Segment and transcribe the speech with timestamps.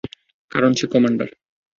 [0.51, 1.29] কারণ সে কমান্ডার।